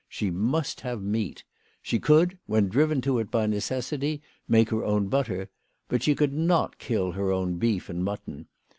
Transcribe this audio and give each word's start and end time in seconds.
She 0.09 0.31
must 0.31 0.81
have 0.81 1.03
meat. 1.03 1.43
She 1.83 1.99
could, 1.99 2.39
when 2.47 2.69
driven 2.69 3.01
to 3.01 3.19
it 3.19 3.29
by 3.29 3.45
necessity, 3.45 4.19
make 4.47 4.71
her 4.71 4.83
own 4.83 5.09
butter; 5.09 5.47
but 5.89 6.01
she 6.01 6.15
could 6.15 6.33
not 6.33 6.79
kill 6.79 7.11
her 7.11 7.31
own 7.31 7.59
beef 7.59 7.87
and 7.87 8.03
mutton. 8.03 8.47